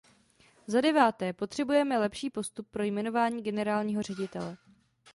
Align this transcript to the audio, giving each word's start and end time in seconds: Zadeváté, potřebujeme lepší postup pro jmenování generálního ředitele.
Zadeváté, 0.67 1.33
potřebujeme 1.33 1.97
lepší 1.97 2.29
postup 2.29 2.67
pro 2.71 2.83
jmenování 2.83 3.41
generálního 3.43 4.01
ředitele. 4.01 4.57